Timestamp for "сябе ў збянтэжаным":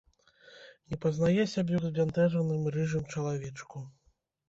1.53-2.67